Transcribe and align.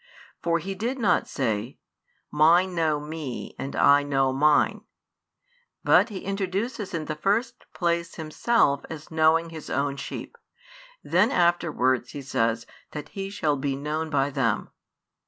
For 0.41 0.57
He 0.57 0.73
did 0.73 0.97
not 0.97 1.27
say: 1.27 1.77
"Mine 2.31 2.73
know 2.73 2.99
Me 2.99 3.53
and 3.59 3.75
I 3.75 4.01
know 4.01 4.33
Mine," 4.33 4.81
but 5.83 6.09
He 6.09 6.21
introduces 6.21 6.95
in 6.95 7.05
the 7.05 7.13
first 7.13 7.67
place 7.75 8.15
Himself 8.15 8.83
as 8.89 9.11
knowing 9.11 9.51
His 9.51 9.69
own 9.69 9.97
sheep, 9.97 10.39
then 11.03 11.29
afterwards 11.29 12.13
He 12.13 12.23
says 12.23 12.65
that 12.93 13.09
He 13.09 13.29
shall 13.29 13.57
be 13.57 13.75
known 13.75 14.09
by 14.09 14.31
them. 14.31 14.71